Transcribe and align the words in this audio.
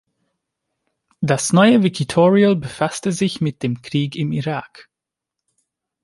Das 1.21 1.53
neue 1.53 1.83
Wikitorial 1.83 2.55
befasste 2.55 3.11
sich 3.11 3.39
mit 3.39 3.61
dem 3.61 3.83
Krieg 3.83 4.15
im 4.15 4.31
Irak. 4.31 4.89